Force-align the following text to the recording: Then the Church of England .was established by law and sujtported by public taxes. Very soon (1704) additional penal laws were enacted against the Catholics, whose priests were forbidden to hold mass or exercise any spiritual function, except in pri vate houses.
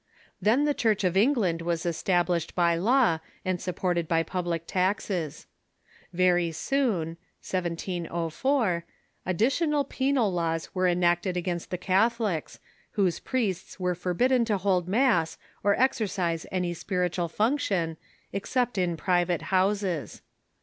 Then 0.41 0.65
the 0.65 0.73
Church 0.73 1.03
of 1.03 1.15
England 1.15 1.61
.was 1.61 1.85
established 1.85 2.55
by 2.55 2.73
law 2.75 3.19
and 3.45 3.59
sujtported 3.59 4.07
by 4.07 4.23
public 4.23 4.65
taxes. 4.65 5.45
Very 6.11 6.51
soon 6.51 7.17
(1704) 7.47 8.83
additional 9.27 9.83
penal 9.83 10.33
laws 10.33 10.73
were 10.73 10.87
enacted 10.87 11.37
against 11.37 11.69
the 11.69 11.77
Catholics, 11.77 12.59
whose 12.93 13.19
priests 13.19 13.79
were 13.79 13.93
forbidden 13.93 14.43
to 14.45 14.57
hold 14.57 14.87
mass 14.87 15.37
or 15.63 15.79
exercise 15.79 16.47
any 16.51 16.73
spiritual 16.73 17.27
function, 17.27 17.95
except 18.33 18.79
in 18.79 18.97
pri 18.97 19.23
vate 19.23 19.41
houses. 19.53 20.23